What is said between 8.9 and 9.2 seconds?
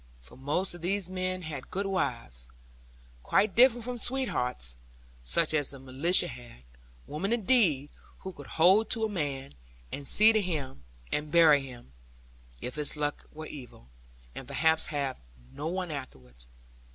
a